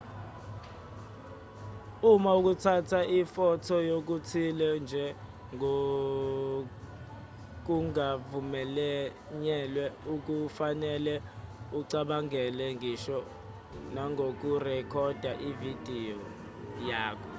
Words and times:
uma 2.11 2.31
ukuthatha 2.39 2.99
ifotho 3.19 3.75
yokuthile 3.89 4.67
nje 4.81 5.03
kungavunyelwe 7.65 9.83
akufanele 10.11 11.13
ucabange 11.79 12.41
ngisho 12.75 13.17
nangokurekhoda 13.93 15.31
ividiyo 15.49 16.19
yakho 16.89 17.27